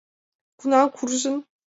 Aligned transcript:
Кунам 0.59 0.87
куржын? 0.97 1.35